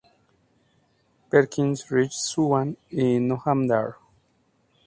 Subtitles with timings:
[1.29, 3.97] Perkins, Rich Swann y Noam Dar.